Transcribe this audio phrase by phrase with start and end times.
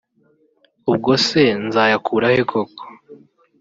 [0.91, 2.83] ubwo se nzayakura he koko